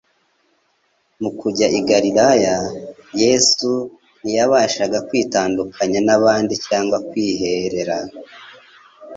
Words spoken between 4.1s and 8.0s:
ntiyashakagakwitandukanya n'abandi cyangwa kwiherera.